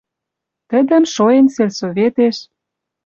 Тӹдӹм 0.69 1.03
шоэн 1.13 1.47
сельсоветеш 1.55 2.37